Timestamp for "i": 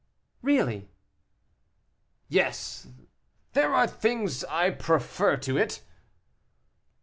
4.45-4.71